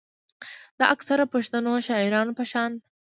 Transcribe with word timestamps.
د 0.79 0.81
اکثره 0.93 1.25
پښتنو 1.33 1.73
شاعرانو 1.87 2.31
پۀ 2.37 2.45
شان 2.51 2.71